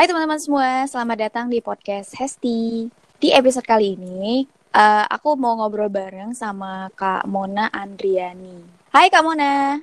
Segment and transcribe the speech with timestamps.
[0.00, 2.88] Hai teman-teman semua, selamat datang di podcast Hesti.
[3.20, 8.64] Di episode kali ini, uh, aku mau ngobrol bareng sama Kak Mona Andriani.
[8.96, 9.76] Hai Kak Mona.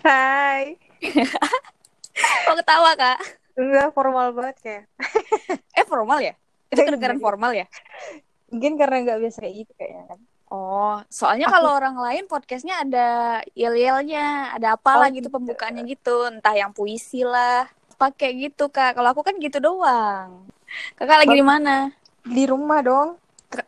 [0.00, 0.80] Hai.
[2.48, 3.20] Kok ketawa Kak?
[3.60, 4.84] Enggak, formal banget kayak.
[5.76, 6.32] eh formal ya?
[6.72, 7.68] Itu kedengaran formal ya?
[8.48, 10.20] Mungkin karena nggak biasa kayak gitu kayaknya kan.
[10.48, 11.60] Oh, soalnya aku...
[11.60, 13.08] kalau orang lain podcastnya ada
[13.52, 17.68] yel-yelnya, ada apalah oh, gitu, gitu pembukaannya gitu, entah yang puisi lah,
[18.02, 18.98] pakai gitu kak.
[18.98, 20.42] Kalau aku kan gitu doang.
[20.98, 21.94] Kakak lagi di mana?
[22.26, 23.14] Di rumah dong.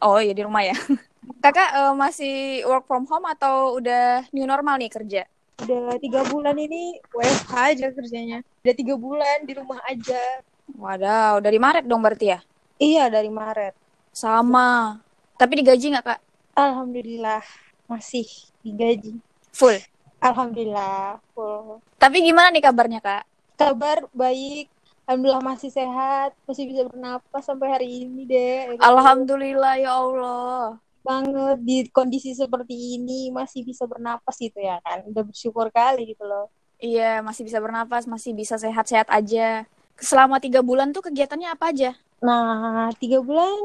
[0.03, 0.75] Oh iya di rumah ya.
[1.45, 5.23] Kakak uh, masih work from home atau udah new normal nih kerja?
[5.63, 8.39] Udah tiga bulan ini WFH aja kerjanya.
[8.67, 10.43] Udah tiga bulan di rumah aja.
[10.75, 12.39] Wadaw, dari Maret dong berarti ya?
[12.83, 13.77] Iya dari Maret.
[14.11, 14.99] Sama.
[15.39, 16.21] Tapi digaji nggak kak?
[16.59, 17.45] Alhamdulillah
[17.87, 18.27] masih
[18.67, 19.15] digaji.
[19.55, 19.79] Full?
[20.19, 21.85] Alhamdulillah full.
[22.01, 23.23] Tapi gimana nih kabarnya kak?
[23.55, 24.67] Kabar baik.
[25.05, 28.81] Alhamdulillah masih sehat, masih bisa bernapas sampai hari ini deh.
[28.81, 30.81] Alhamdulillah ya Allah.
[31.05, 35.05] Banget di kondisi seperti ini masih bisa bernapas gitu ya kan.
[35.05, 36.49] Udah bersyukur kali gitu loh.
[36.81, 39.69] Iya, masih bisa bernapas, masih bisa sehat-sehat aja.
[40.01, 41.91] Selama tiga bulan tuh kegiatannya apa aja?
[42.25, 43.61] Nah, tiga bulan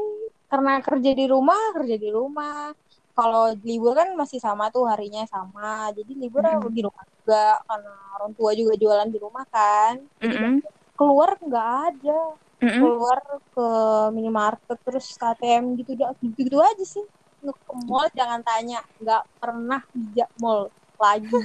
[0.50, 2.74] karena kerja di rumah kerja di rumah
[3.20, 6.72] kalau libur kan masih sama tuh harinya sama jadi libur mm -hmm.
[6.72, 10.52] di rumah juga karena orang tua juga jualan di rumah kan mm -hmm.
[10.96, 12.20] keluar nggak ada
[12.64, 12.80] mm -hmm.
[12.80, 13.18] keluar
[13.52, 13.68] ke
[14.16, 17.04] minimarket terus KTM gitu gitu, gitu aja sih
[17.40, 21.28] ke mall jangan tanya nggak pernah bijak mall lagi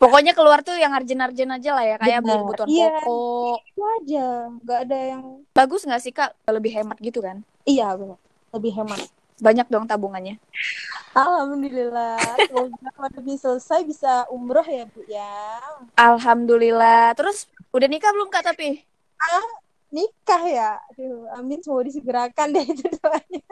[0.00, 3.56] Pokoknya keluar tuh yang arjen-arjen aja lah ya, kayak beli kebutuhan iya, pokok.
[3.64, 4.26] Itu aja,
[4.64, 5.22] nggak ada yang.
[5.52, 6.36] Bagus nggak sih kak?
[6.44, 7.40] Lebih hemat gitu kan?
[7.64, 8.20] Iya benar,
[8.52, 9.00] lebih hemat.
[9.40, 10.36] Banyak dong tabungannya.
[11.16, 15.58] Alhamdulillah, semoga pandemi selesai bisa umroh ya bu ya.
[15.96, 17.16] Alhamdulillah.
[17.18, 18.84] Terus udah nikah belum kak tapi?
[19.18, 19.48] Ah,
[19.90, 20.70] nikah ya.
[20.94, 23.44] Aduh, amin semoga disegerakan deh itu doanya.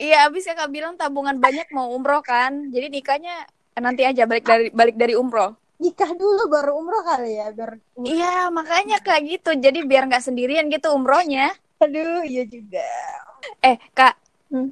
[0.00, 3.44] Iya, abis kakak bilang tabungan banyak mau umroh kan, jadi nikahnya
[3.80, 8.52] nanti aja balik dari balik dari umroh nikah dulu baru umroh kali ya biar iya
[8.52, 12.84] makanya kayak gitu jadi biar nggak sendirian gitu umrohnya aduh iya juga
[13.64, 14.14] eh kak
[14.52, 14.68] hmm?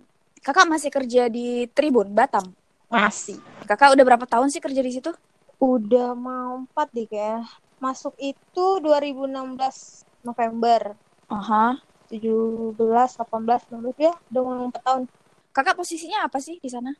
[0.48, 2.56] Kakak masih kerja di Tribun Batam?
[2.88, 3.36] Masih.
[3.68, 5.12] Kakak udah berapa tahun sih kerja di situ?
[5.60, 7.44] Udah mau empat deh kayak
[7.76, 9.28] masuk itu 2016
[10.24, 10.96] November.
[11.28, 11.76] Aha.
[12.08, 13.60] tujuh belas delapan belas
[14.00, 14.16] ya.
[14.32, 15.02] Udah mau empat tahun.
[15.52, 16.96] Kakak posisinya apa sih di sana?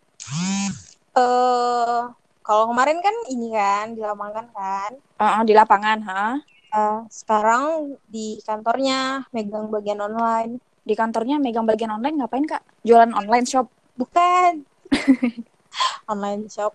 [1.16, 2.12] Uh,
[2.44, 4.92] kalau kemarin kan ini kan di lapangan kan.
[5.16, 6.36] Uh, uh, di lapangan ha?
[6.68, 12.64] Uh, sekarang di kantornya megang bagian online di kantornya megang bagian online ngapain kak?
[12.80, 13.68] Jualan online shop.
[14.00, 14.64] Bukan.
[16.12, 16.72] Online shop.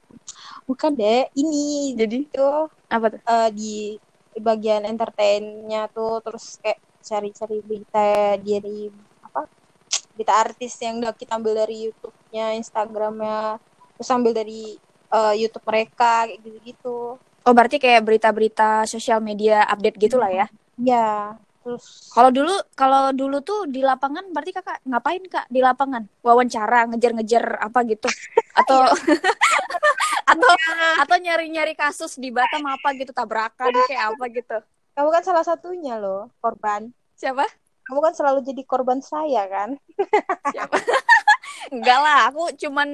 [0.69, 2.29] Bukan deh ini jadi?
[2.29, 2.47] itu
[2.93, 3.19] apa tuh?
[3.25, 3.97] Uh, di
[4.37, 8.89] bagian entertainnya tuh terus kayak cari-cari berita dari
[9.25, 9.49] apa
[10.13, 13.57] berita artis yang udah kita ambil dari YouTube-nya Instagramnya
[13.97, 14.77] terus ambil dari
[15.09, 17.17] uh, YouTube mereka kayak gitu-gitu.
[17.17, 20.45] Oh berarti kayak berita-berita sosial media update gitulah ya?
[20.79, 25.45] Ya terus kalau dulu kalau dulu tuh di lapangan berarti kakak ngapain kak?
[25.47, 26.03] Di lapangan?
[26.21, 28.07] Wawancara ngejar-ngejar apa gitu?
[28.59, 28.93] Atau iya.
[30.33, 31.03] atau ya.
[31.03, 33.11] atau nyari-nyari kasus di Batam apa gitu?
[33.11, 34.57] Tabrakan kayak apa gitu?
[34.93, 36.93] Kamu kan salah satunya loh korban.
[37.17, 37.43] Siapa?
[37.83, 39.75] Kamu kan selalu jadi korban saya kan?
[40.53, 40.75] Siapa?
[41.75, 42.89] Enggak lah aku cuman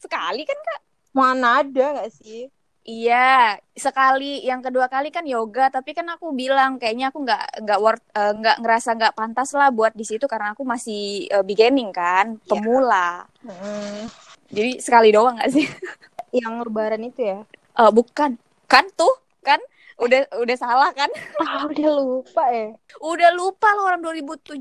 [0.00, 0.80] sekali kan kak.
[1.12, 2.48] Mana ada nggak sih
[2.82, 4.42] Iya, sekali.
[4.42, 8.34] Yang kedua kali kan yoga, tapi kan aku bilang kayaknya aku nggak nggak worth uh,
[8.34, 12.48] nggak ngerasa nggak pantas lah buat di situ karena aku masih uh, beginning kan, iya.
[12.50, 13.22] pemula.
[13.46, 13.54] Yeah.
[13.54, 14.02] Hmm.
[14.50, 15.66] Jadi sekali doang nggak sih?
[16.42, 17.38] Yang lebaran itu ya?
[17.78, 18.34] Uh, bukan,
[18.66, 19.14] kan tuh
[19.46, 19.62] kan
[20.02, 21.10] udah udah salah kan?
[21.38, 22.74] Ah, udah lupa ya.
[22.98, 24.58] Udah lupa loh orang 2017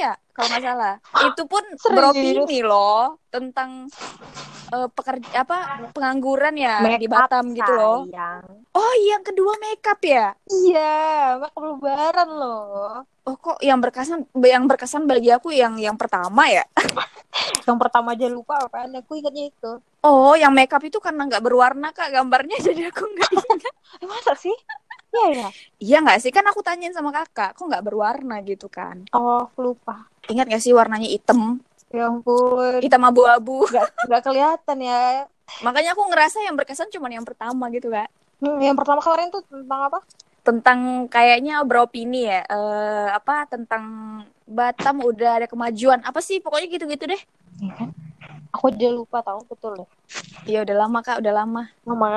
[0.00, 0.94] ya kalau nggak salah.
[1.28, 3.86] Itu pun beropini loh tentang
[4.74, 8.06] uh, pekerja apa pengangguran ya make di Batam gitu loh.
[8.70, 10.34] Oh, yang kedua makeup ya?
[10.46, 13.02] Iya, makeup lebaran loh.
[13.26, 16.64] Oh, kok yang berkesan yang berkesan bagi aku yang yang pertama ya?
[17.68, 19.72] yang pertama aja lupa apa aku ingatnya itu.
[20.00, 23.74] Oh, yang makeup itu karena nggak berwarna kak gambarnya jadi aku nggak ingat.
[24.06, 24.54] Masa sih?
[25.10, 25.48] Iya ya.
[25.82, 29.02] Iya nggak sih kan aku tanyain sama kakak, kok nggak berwarna gitu kan?
[29.10, 30.06] Oh lupa.
[30.30, 31.58] Ingat gak sih warnanya hitam?
[31.90, 32.78] Ya ampun.
[32.78, 33.66] Hitam abu-abu.
[33.66, 35.26] Gak, gak kelihatan ya.
[35.66, 38.06] Makanya aku ngerasa yang berkesan cuma yang pertama gitu kak.
[38.38, 39.98] Hmm, yang pertama kemarin tuh tentang apa?
[40.46, 40.78] Tentang
[41.10, 42.46] kayaknya beropini ya.
[42.46, 43.84] Uh, apa tentang
[44.46, 45.98] Batam udah ada kemajuan.
[46.06, 47.22] Apa sih pokoknya gitu-gitu deh.
[47.58, 47.90] Iya kan?
[48.54, 49.86] Aku udah lupa tahu betul ya.
[50.46, 51.62] Iya udah lama kak, udah lama.
[51.82, 52.10] Lama.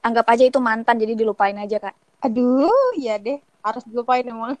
[0.00, 1.94] Anggap aja itu mantan jadi dilupain aja kak.
[2.24, 3.36] Aduh, iya deh.
[3.60, 4.56] Harus dilupain emang.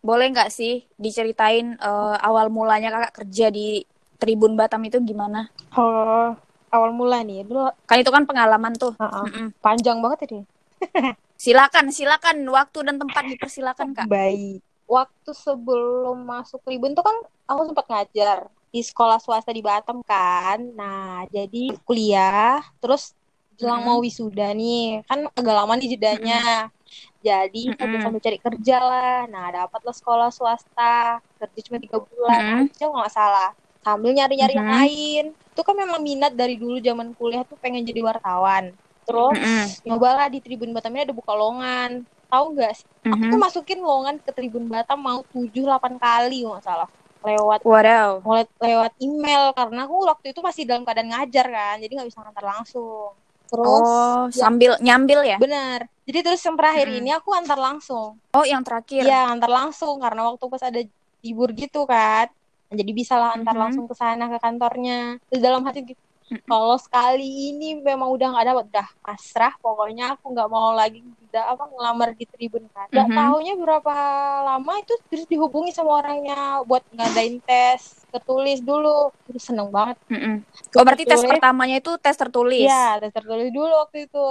[0.00, 3.84] Boleh nggak sih diceritain uh, awal mulanya kakak kerja di
[4.20, 5.48] Tribun Batam itu gimana?
[5.76, 6.36] Oh,
[6.68, 7.44] awal mula nih.
[7.44, 8.92] Dulu kan itu kan pengalaman tuh.
[9.00, 9.24] Uh -uh.
[9.24, 9.46] Mm -mm.
[9.64, 10.40] Panjang banget ini.
[11.42, 14.06] silakan, silakan waktu dan tempat dipersilakan kak.
[14.08, 14.60] Baik.
[14.84, 17.16] Waktu sebelum masuk Tribun tuh kan
[17.48, 18.38] aku sempat ngajar
[18.70, 20.60] di sekolah swasta di Batam kan.
[20.76, 23.16] Nah, jadi kuliah, terus
[23.56, 23.88] jelang -hmm.
[23.92, 26.40] mau wisuda nih, kan agak lama nih jedanya.
[26.40, 26.79] Mm -hmm.
[27.20, 28.00] Jadi mm -hmm.
[28.02, 29.18] sambil cari kerja lah.
[29.28, 32.78] Nah, dapatlah sekolah swasta, kerja cuma tiga bulan, mm -hmm.
[32.78, 33.50] kalau nggak salah.
[33.80, 34.68] Sambil nyari-nyari mm -hmm.
[34.68, 35.24] yang lain.
[35.52, 38.72] Itu kan memang minat dari dulu zaman kuliah tuh pengen jadi wartawan.
[39.04, 39.64] Terus mm -hmm.
[39.88, 42.06] nyobalah di Tribun Batam ini ada buka lowongan.
[42.30, 42.86] Tahu nggak sih?
[42.86, 43.12] Mm -hmm.
[43.12, 46.90] Aku tuh masukin lowongan ke Tribun Batam mau tujuh delapan kali nggak salah
[47.20, 48.20] lewat wow.
[48.24, 52.18] lewat lewat email karena aku waktu itu masih dalam keadaan ngajar kan jadi nggak bisa
[52.24, 53.12] ngantar langsung
[53.50, 56.98] terus oh, ya, sambil nyambil ya benar jadi terus yang terakhir hmm.
[56.98, 58.18] ini aku antar langsung.
[58.34, 59.06] Oh yang terakhir?
[59.06, 60.82] Ya antar langsung karena waktu pas ada
[61.22, 62.26] libur gitu kan.
[62.66, 63.62] Jadi bisa lah antar hmm.
[63.62, 65.22] langsung ke sana ke kantornya.
[65.30, 66.02] Terus dalam hati gitu
[66.46, 71.46] kalau sekali ini memang udah nggak dapat udah pasrah pokoknya aku nggak mau lagi tidak
[71.58, 72.86] apa ngelamar di tribun kan.
[72.90, 73.18] Nggak mm -hmm.
[73.18, 73.94] tahunya berapa
[74.46, 79.10] lama itu terus dihubungi sama orangnya buat ngadain tes tertulis dulu.
[79.26, 79.98] Terus seneng banget.
[80.06, 80.34] Mm -hmm.
[80.74, 81.22] oh berarti tertulis.
[81.26, 82.66] tes pertamanya itu tes tertulis?
[82.70, 84.26] Ya tes tertulis dulu waktu itu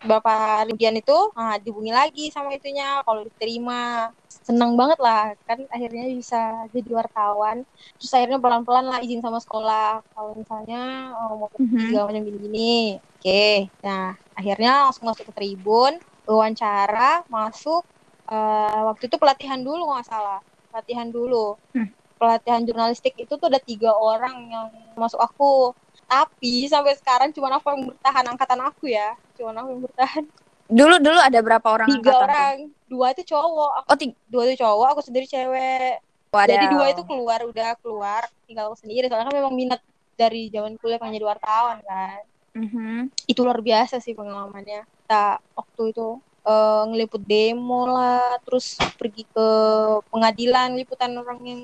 [0.00, 4.08] Bapak kemudian itu nah, dihubungi lagi sama itunya kalau diterima
[4.50, 7.62] senang banget lah kan akhirnya bisa jadi wartawan
[8.00, 11.92] terus akhirnya pelan-pelan lah izin sama sekolah kalau misalnya oh, mau mm-hmm.
[11.92, 13.56] segala macam gini-gini oke okay.
[13.84, 17.84] nah akhirnya langsung masuk ke tribun wawancara masuk
[18.26, 20.40] uh, waktu itu pelatihan dulu nggak salah
[20.72, 21.88] pelatihan dulu mm.
[22.16, 25.76] pelatihan jurnalistik itu tuh ada tiga orang yang masuk aku
[26.10, 29.14] tapi sampai sekarang cuma aku yang bertahan angkatan aku ya.
[29.38, 30.24] Cuma aku yang bertahan.
[30.66, 32.90] Dulu dulu ada berapa orang tiga orang tuh?
[32.90, 33.70] dua itu cowok.
[33.78, 34.14] Aku, oh tiga.
[34.26, 36.02] dua itu cowok aku sendiri cewek.
[36.30, 36.46] Wadaw.
[36.46, 39.06] jadi dua itu keluar udah keluar tinggal aku sendiri.
[39.06, 39.80] Soalnya kan memang minat
[40.18, 42.22] dari zaman kuliah pengen jadi wartawan kan.
[42.50, 43.14] Mm-hmm.
[43.30, 44.82] itu luar biasa sih pengalamannya.
[44.82, 49.48] Kita waktu itu uh, ngeliput demo lah terus pergi ke
[50.10, 51.62] pengadilan liputan orang yang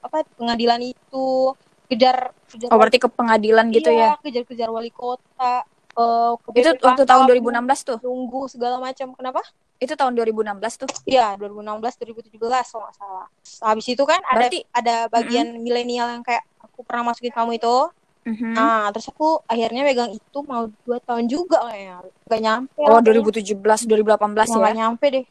[0.00, 1.54] apa pengadilan itu
[1.90, 4.22] kejar, kejar oh berarti ke pengadilan gitu iya, ya?
[4.22, 5.66] kejar-kejar wali kota
[5.98, 7.98] uh, itu waktu tahun 2016 tuh?
[8.04, 9.12] nunggu segala macam.
[9.16, 9.42] Kenapa?
[9.80, 10.88] Itu tahun 2016 tuh?
[11.08, 13.26] Iya 2016 2017 kalau nggak salah.
[13.64, 15.64] Habis itu kan Berarti, ada ada bagian mm -hmm.
[15.64, 17.76] milenial yang kayak aku pernah masukin kamu itu.
[18.20, 18.52] Mm -hmm.
[18.52, 23.56] nah terus aku akhirnya megang itu mau dua tahun juga kayaknya gak nyampe oh 2017
[23.56, 24.56] 2018 ya?
[24.60, 25.24] gak nyampe deh.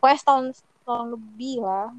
[0.00, 0.44] Pokoknya setahun
[0.88, 1.92] tahun lebih lah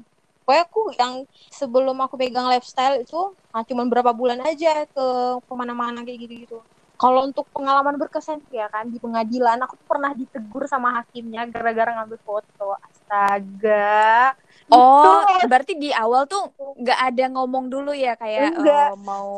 [0.52, 1.12] pokoknya aku yang
[1.48, 5.06] sebelum aku pegang lifestyle itu nah, cuma berapa bulan aja ke
[5.40, 6.60] ke mana-mana kayak gitu-gitu.
[7.00, 11.98] Kalau untuk pengalaman berkesan ya kan di pengadilan aku tuh pernah ditegur sama hakimnya gara-gara
[11.98, 12.76] ngambil foto.
[12.84, 14.36] Astaga.
[14.70, 18.88] Oh itu, berarti di awal tuh nggak ada ngomong dulu ya kayak enggak.
[18.94, 19.28] oh, mau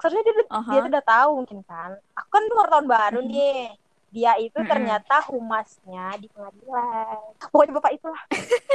[0.00, 0.72] seharusnya dia, uh -huh.
[0.74, 1.90] dia tuh udah tahu mungkin kan.
[2.18, 3.30] Aku kan tuh tahun baru hmm.
[3.30, 3.83] nih
[4.14, 4.70] dia itu hmm.
[4.70, 7.18] ternyata humasnya di pengadilan.
[7.50, 8.22] Pokoknya bapak itulah.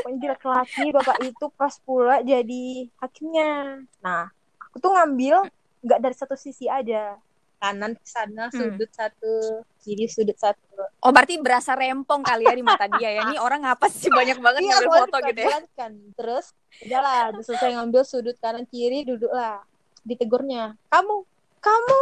[0.04, 3.88] Pokoknya laki-laki bapak itu pas pula jadi hakimnya.
[4.04, 4.28] Nah
[4.60, 5.48] aku tuh ngambil
[5.80, 7.16] nggak dari satu sisi aja.
[7.60, 8.56] Kanan sana hmm.
[8.56, 10.84] sudut satu kiri sudut satu.
[11.00, 13.32] Oh berarti berasa rempong kali ya di mata dia ya.
[13.32, 14.12] Ini orang apa sih?
[14.12, 15.60] Banyak banget iya, ngambil foto gitu ya.
[15.80, 16.46] kan terus
[16.84, 19.64] udahlah selesai ngambil sudut kanan kiri duduklah
[20.04, 20.76] ditegurnya.
[20.92, 21.16] Kamu
[21.64, 22.00] kamu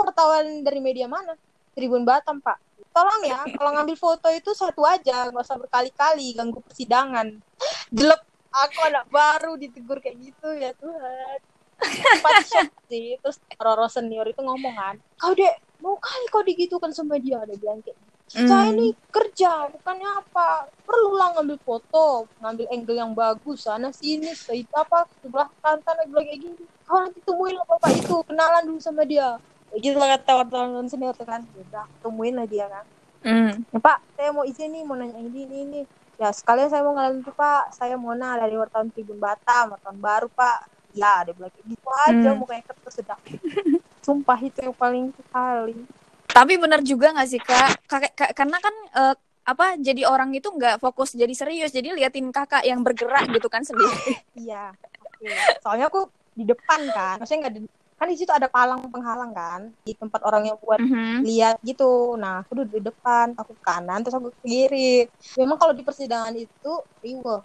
[0.00, 1.36] wartawan dari media mana?
[1.72, 2.69] Tribun Batam pak
[3.00, 7.40] tolong ya kalau ngambil foto itu satu aja nggak usah berkali-kali ganggu persidangan.
[7.88, 8.20] Jelek.
[8.50, 11.38] Aku anak baru ditegur kayak gitu ya Tuhan.
[11.80, 12.44] Empat
[12.90, 13.16] sih.
[13.22, 17.40] Terus Roro senior itu ngomong kan kau dek mau kali kau digitukan sama dia?
[17.40, 18.08] Ada bilang kayak gitu.
[18.30, 18.74] saya mm.
[18.78, 20.66] ini kerja bukannya apa?
[20.82, 26.26] Perlu lah ngambil foto ngambil angle yang bagus sana sini itu apa sebelah kanan bilang
[26.28, 26.64] kayak gini.
[26.84, 29.38] Kau nanti temuin lah bapak itu kenalan dulu sama dia
[29.78, 32.84] gitu lah kata wartawan senior kan udah temuin lah dia kan.
[33.20, 33.52] Mm.
[33.68, 35.80] ya, pak saya mau izin nih mau nanya ini ini ini.
[36.20, 37.72] Ya sekalian saya mau ngalamin tuh pak.
[37.76, 40.66] Saya Mona dari wartawan Tribun Batam wartawan baru pak.
[40.96, 42.42] Ya ada bilang gitu aja mm.
[42.48, 43.20] kayak kertas sedang.
[44.06, 45.76] Sumpah itu yang paling sekali
[46.30, 50.78] tapi benar juga gak sih kak, kak, karena kan uh, apa jadi orang itu nggak
[50.78, 51.74] fokus jadi serius.
[51.74, 54.14] Jadi liatin kakak yang bergerak gitu kan sendiri.
[54.38, 54.70] Iya
[55.60, 57.54] soalnya aku di depan kan maksudnya nggak
[58.00, 61.20] kan di situ ada palang penghalang kan di tempat orang yang buat mm-hmm.
[61.20, 62.16] lihat gitu.
[62.16, 65.04] Nah aku duduk di depan aku ke kanan terus aku ke kiri.
[65.36, 66.72] Memang kalau di persidangan itu
[67.04, 67.36] riwe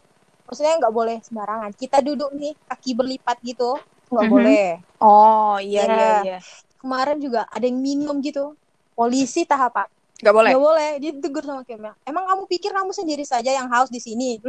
[0.47, 1.75] maksudnya nggak boleh sembarangan.
[1.75, 3.75] Kita duduk nih kaki berlipat gitu
[4.07, 4.31] nggak mm-hmm.
[4.31, 4.67] boleh.
[5.03, 5.91] Oh iya ya.
[5.91, 6.39] iya iya.
[6.79, 8.55] Kemarin juga ada yang minum gitu.
[8.95, 9.91] Polisi tahap apa
[10.23, 10.51] nggak boleh?
[10.55, 10.89] Nggak boleh.
[11.03, 14.39] Dia tegur sama Kemya emang kamu pikir kamu sendiri saja yang haus di sini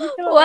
[0.00, 0.40] gitu loh.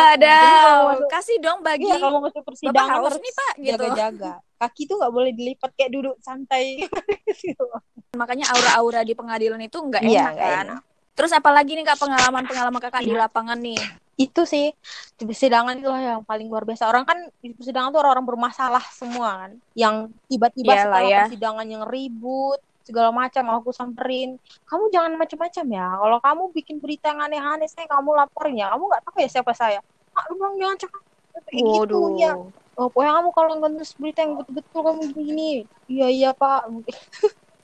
[0.91, 1.87] Masuk- kasih dong bagi.
[1.87, 3.69] Iya, kalau masuk Bapak persidangan harus nih pak, gitu.
[3.71, 4.33] jaga-jaga.
[4.55, 6.65] Kaki tuh nggak boleh dilipat kayak duduk santai.
[7.43, 7.65] gitu.
[8.13, 10.65] Makanya aura-aura di pengadilan itu nggak Iya, enak nggak kan.
[10.67, 10.81] enak.
[11.15, 13.19] Terus apalagi nih kak pengalaman-pengalaman kakak di Iya.
[13.25, 13.79] lapangan nih.
[14.15, 14.71] Itu sih
[15.15, 16.87] di persidangan itu yang paling luar biasa.
[16.87, 19.51] Orang kan di persidangan tuh orang-orang bermasalah semua kan.
[19.75, 19.95] Yang
[20.27, 21.19] tiba-tiba Iyalah setelah ya.
[21.27, 24.37] persidangan yang ribut segala macam aku samperin.
[24.69, 25.87] Kamu jangan macam-macam ya.
[25.97, 28.69] Kalau kamu bikin berita yang aneh-aneh saya kamu laporin ya.
[28.71, 29.81] Kamu nggak tahu ya siapa saya?
[30.13, 31.01] Ah lu bilang jangan cakap.
[31.49, 32.33] Kayak gitu ya
[32.75, 35.51] oh pokoknya kamu kalau nulis berita yang betul-betul kamu gini
[35.87, 36.67] iya iya pak.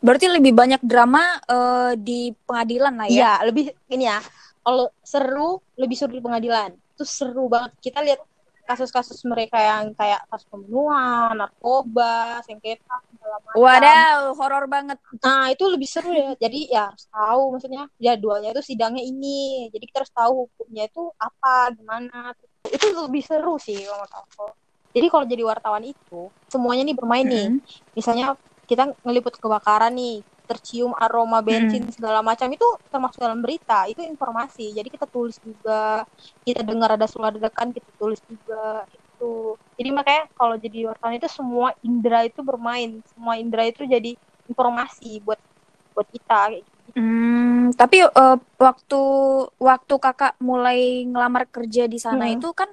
[0.01, 3.13] Berarti lebih banyak drama eh, di pengadilan lah ya.
[3.13, 4.17] Iya, lebih ini ya.
[4.65, 6.73] Kalau seru, lebih seru di pengadilan.
[6.97, 7.77] Itu seru banget.
[7.77, 8.17] Kita lihat
[8.65, 12.97] kasus-kasus mereka yang kayak kasus pembunuhan, narkoba, sengketa,
[13.51, 14.97] Waduh, horor banget.
[15.21, 16.33] Nah, itu lebih seru ya.
[16.39, 19.69] Jadi ya harus tahu maksudnya jadwalnya itu sidangnya ini.
[19.69, 22.33] Jadi kita harus tahu hukumnya itu apa, gimana.
[22.65, 24.47] Itu lebih seru sih kalau menurut aku.
[24.91, 27.47] Jadi kalau jadi wartawan itu semuanya nih bermain nih.
[27.53, 27.59] Mm.
[27.95, 28.25] Misalnya
[28.67, 34.75] kita ngeliput kebakaran nih, tercium aroma bensin segala macam itu termasuk dalam berita, itu informasi.
[34.75, 36.03] Jadi kita tulis juga,
[36.43, 38.83] kita dengar ada suara ledakan kita tulis juga
[39.21, 39.55] itu.
[39.77, 44.17] Jadi makanya kalau jadi wartawan itu semua indera itu bermain, semua indera itu jadi
[44.49, 45.37] informasi buat
[45.93, 46.89] buat kita kayak gitu.
[46.91, 48.95] Hmm, tapi eh, waktu
[49.61, 52.35] waktu kakak mulai ngelamar kerja di sana Hmm.
[52.35, 52.67] itu kan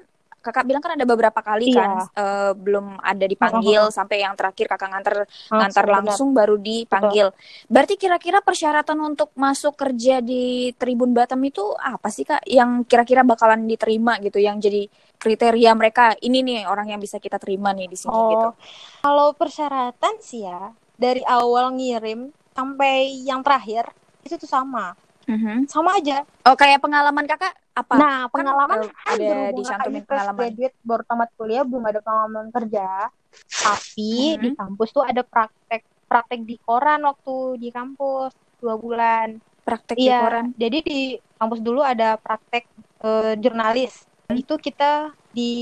[0.49, 2.17] kakak bilang kan ada beberapa kali kan Iya.
[2.17, 5.95] eh, belum ada dipanggil sampai yang terakhir kakak ngantar benar.
[6.01, 7.29] langsung baru dipanggil.
[7.69, 12.49] Berarti kira-kira persyaratan untuk masuk kerja di Tribun Batam itu apa sih Kak?
[12.49, 14.89] Yang kira-kira bakalan diterima gitu, yang jadi
[15.19, 18.49] kriteria mereka ini nih orang yang bisa kita terima nih di sini gitu.
[18.49, 18.55] Oh,
[19.03, 23.91] kalau persyaratan sih ya dari awal ngirim sampai yang terakhir
[24.23, 24.95] itu tuh sama,
[25.29, 25.69] Mhm.
[25.69, 26.25] sama aja.
[26.49, 27.95] Oh kayak pengalaman kakak apa?
[28.01, 30.37] Nah, pengalaman eh, kan ada fresh pengalaman.
[30.41, 33.13] graduate baru tamat kuliah belum ada pengalaman kerja.
[33.61, 34.41] Tapi Mhm.
[34.41, 39.37] di kampus tuh ada praktek praktek di koran waktu di kampus dua bulan.
[39.63, 40.47] Praktek di Iya, koran.
[40.57, 40.99] jadi di
[41.37, 42.65] kampus dulu ada praktek
[43.05, 44.09] eh, jurnalis.
[44.33, 45.53] Itu kita di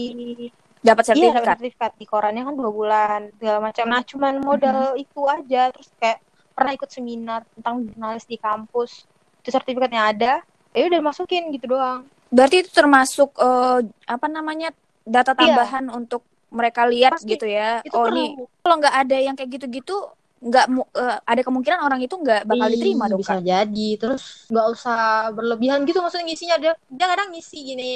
[0.78, 1.56] Dapat Iya, dapat sertifikat.
[1.58, 3.84] sertifikat di korannya kan dua bulan segala macam.
[3.90, 5.74] Nah, cuman modal itu aja.
[5.74, 6.22] Terus kayak
[6.54, 9.02] pernah ikut seminar tentang jurnalis di kampus.
[9.46, 10.32] Itu sertifikatnya ada.
[10.74, 12.02] Ya udah masukin gitu doang.
[12.34, 14.74] Berarti itu termasuk eh, apa namanya
[15.06, 15.38] data Iya.
[15.38, 17.30] tambahan untuk mereka lihat Pasti.
[17.30, 17.78] gitu ya.
[17.86, 18.18] Itu oh perlu.
[18.18, 18.28] nih
[18.60, 19.94] kalau nggak ada yang kayak gitu-gitu
[20.36, 20.66] nggak
[20.98, 23.88] eh, ada kemungkinan orang itu nggak bakal Ih, diterima dong bisa jadi.
[23.96, 24.98] Terus nggak usah
[25.30, 26.56] berlebihan gitu maksudnya ngisinya.
[26.58, 27.92] Dia, dia kadang ngisi gini.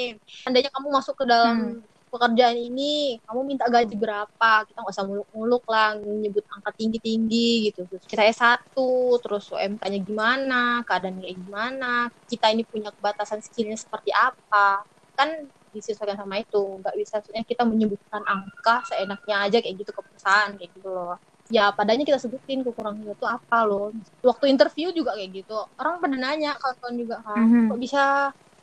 [0.47, 4.51] Andainya kamu masuk ke dalam pekerjaan ini, kamu minta gaji berapa?
[4.67, 7.87] Kita nggak usah muluk-muluk lah, nyebut angka tinggi-tinggi gitu.
[7.87, 8.75] Terus kita S1,
[9.23, 11.91] terus UMK-nya gimana, keadaan kayak gimana,
[12.27, 14.83] kita ini punya kebatasan skillnya seperti apa.
[15.15, 16.61] Kan disesuaikan sama itu.
[16.83, 21.15] Nggak bisa, maksudnya kita menyebutkan angka seenaknya aja kayak gitu ke perusahaan, kayak gitu loh
[21.51, 23.91] ya padanya kita sebutin kekurangannya itu apa loh
[24.23, 27.67] waktu interview juga kayak gitu orang pada nanya kawan-kawan juga kan Mhm.
[27.67, 28.03] kok bisa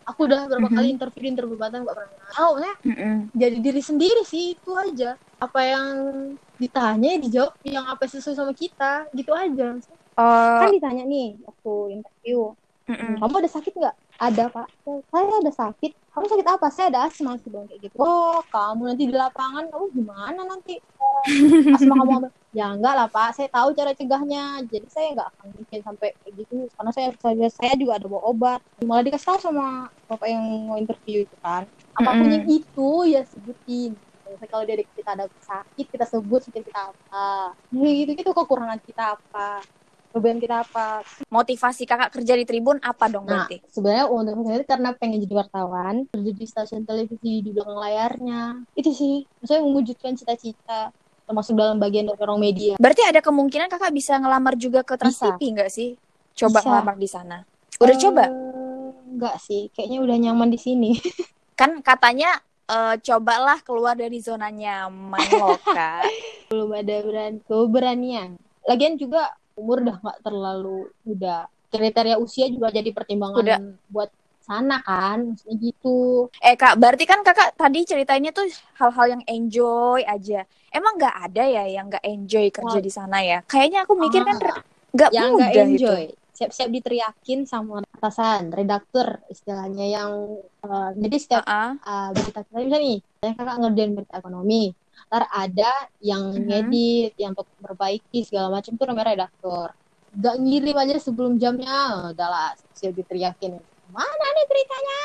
[0.09, 0.77] aku udah berapa Mhm.
[0.77, 2.51] kali interview di interview Batam gak pernah tahu.
[2.57, 3.17] Maksudnya Mm-mm.
[3.37, 5.11] jadi diri sendiri sih itu aja.
[5.37, 5.89] Apa yang
[6.57, 9.77] ditanya ya dijawab yang apa sesuai sama kita gitu aja.
[10.19, 12.57] Oh, kan ditanya nih waktu interview.
[12.89, 13.21] Mm-mm.
[13.21, 13.97] kamu ada sakit nggak?
[14.19, 14.67] Ada pak.
[14.83, 15.93] Saya ada sakit.
[16.11, 16.67] Kamu sakit apa?
[16.73, 17.95] Saya ada asma sih kayak gitu.
[18.01, 20.81] Oh kamu nanti di lapangan kamu gimana nanti?
[21.77, 23.37] Asma kamu ya enggak lah pak.
[23.37, 24.65] Saya tahu cara cegahnya.
[24.65, 26.57] Jadi saya nggak akan bikin sampai kayak gitu.
[26.75, 28.61] Karena saya saya, saya juga ada bawa obat.
[28.81, 29.67] Malah dikasih tahu sama
[30.09, 31.69] bapak yang mau interview itu kan.
[31.97, 32.35] Apa pun Mm-mm.
[32.41, 33.93] yang itu ya sebutin.
[34.29, 37.57] Misalnya kalau dia kita ada sakit kita sebut sakit kita apa.
[37.73, 39.65] Gitu gitu kekurangan kita apa.
[40.09, 41.05] Kelebihan kita apa.
[41.29, 43.61] Motivasi kakak kerja di Tribun apa dong Nah, berarti?
[43.69, 48.43] sebenarnya untuk saya karena pengen jadi wartawan, kerja di stasiun televisi di belakang layarnya.
[48.73, 50.97] Itu sih, maksudnya mewujudkan cita-cita
[51.29, 52.73] termasuk dalam bagian dari orang media.
[52.81, 55.21] Berarti ada kemungkinan kakak bisa ngelamar juga ke Trans.
[55.21, 55.93] TV nggak sih?
[56.33, 56.67] Coba Bisa.
[56.67, 57.37] ngelamar di sana.
[57.77, 58.25] Udah Eh, coba?
[59.05, 60.97] Enggak sih, kayaknya udah nyaman di sini.
[61.61, 62.33] Kan katanya
[62.65, 66.09] eh, cobalah keluar dari zona nyaman loh kak.
[66.49, 68.29] Belum ada berani keberanian.
[68.65, 71.45] Lagian juga umur udah nggak terlalu muda.
[71.69, 73.61] Kriteria usia juga jadi pertimbangan Udah.
[73.93, 74.09] buat
[74.49, 76.33] sana kan, maksudnya gitu.
[76.41, 78.49] Eh kak, berarti kan kakak tadi ceritainnya tuh
[78.81, 80.49] hal-hal yang enjoy aja.
[80.73, 82.85] Emang nggak ada ya yang nggak enjoy kerja Wah.
[82.85, 83.45] di sana ya?
[83.45, 84.65] Kayaknya aku mikir kan Ah.
[84.89, 85.61] nggak yang nggak itu.
[85.61, 90.11] enjoy siap-siap diteriakin sama atasan redaktur istilahnya yang
[90.63, 94.63] eh, jadi setiap Ah, uh, berita kita misalnya nih saya kakak ngerjain berita ekonomi
[95.11, 96.47] ntar ada yang Mhm.
[96.47, 99.67] ngedit yang untuk memperbaiki segala macam itu namanya redaktur
[100.15, 101.79] nggak ngirim aja sebelum jamnya
[102.15, 104.99] udahlah siap diteriakin mana nih beritanya?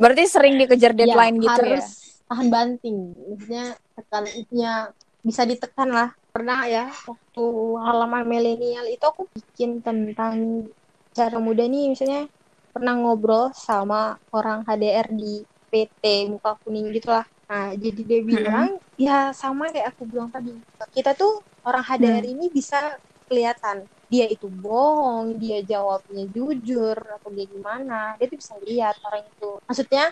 [0.00, 2.24] Berarti sering dikejar deadline ya, gitu harus ya?
[2.32, 2.98] tahan banting.
[3.12, 3.64] Maksudnya
[3.96, 4.72] tekan itunya
[5.20, 6.08] bisa ditekan lah.
[6.30, 7.44] Pernah ya waktu
[7.84, 10.66] halaman milenial itu aku bikin tentang
[11.12, 11.90] cara muda nih.
[11.92, 12.30] Misalnya
[12.70, 18.78] pernah ngobrol sama orang HDR di PT muka kuning gitu lah nah jadi dia bilang
[18.94, 20.54] ya sama kayak aku bilang tadi.
[20.94, 22.32] Kita tuh orang HDR Hmm.
[22.38, 22.94] ini bisa
[23.26, 29.22] kelihatan dia itu bohong dia jawabnya jujur atau dia gimana dia tuh bisa lihat orang
[29.30, 29.46] itu.
[29.68, 30.04] Maksudnya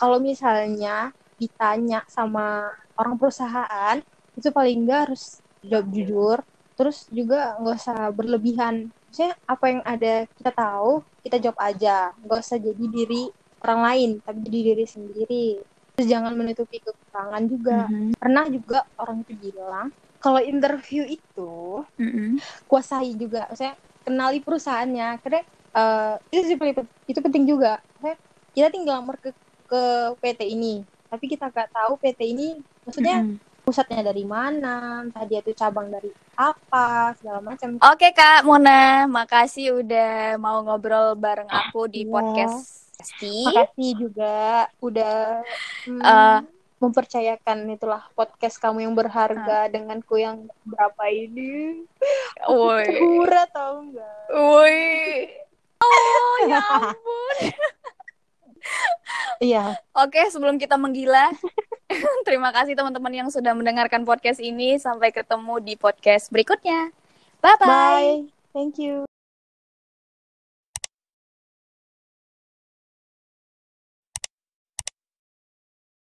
[0.00, 2.64] kalau misalnya ditanya sama
[2.98, 3.96] orang perusahaan
[4.38, 5.22] itu paling enggak harus
[5.62, 6.38] jawab jujur
[6.76, 8.74] terus juga nggak usah berlebihan.
[9.08, 10.90] Maksudnya apa yang ada kita tahu
[11.24, 11.90] kita jawab aja.
[12.24, 13.22] Nggak usah jadi diri
[13.62, 15.44] orang lain tapi jadi diri sendiri.
[15.94, 17.78] Terus jangan menutupi kekurangan juga.
[17.92, 18.16] Mhm.
[18.22, 19.88] pernah juga orang itu bilang
[20.22, 22.38] kalau interview itu Mhm.
[22.70, 25.40] kuasai juga maksudnya kenali perusahaannya karena
[25.72, 26.56] eh, itu sih
[27.08, 28.16] itu penting juga Maksudnya,
[28.52, 29.30] kita tinggal lamar ke
[29.66, 29.82] ke
[30.20, 32.48] PT ini tapi kita nggak tahu PT ini
[32.84, 33.36] maksudnya Mhm.
[33.62, 39.80] pusatnya dari mana entah dia tuh cabang dari apa segala macam Oke Kak Mona, makasih
[39.80, 42.10] udah mau ngobrol bareng aku di Iya.
[42.10, 42.82] podcast
[43.22, 44.36] makasih juga
[44.78, 45.42] udah
[45.86, 46.38] hmm, Eh.
[46.82, 51.86] Mempercayakan itulah podcast kamu yang berharga denganku yang berapa ini
[52.50, 54.78] Woi, Hura tau enggak woi.
[55.82, 57.38] Oh ya ampun.
[59.42, 61.34] iya Oke, sebelum kita menggila,
[62.26, 64.78] terima kasih teman-teman yang sudah mendengarkan podcast ini.
[64.78, 66.94] Sampai ketemu di podcast berikutnya.
[67.42, 67.66] Bye bye.
[67.66, 68.14] bye
[68.52, 69.11] thank you